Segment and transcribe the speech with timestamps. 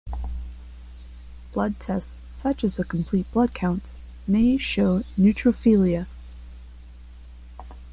[1.53, 3.93] Blood tests such as a complete blood count
[4.25, 6.07] may show neutrophilia.